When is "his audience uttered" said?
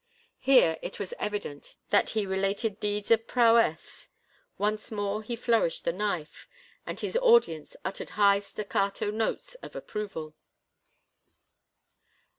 6.99-8.09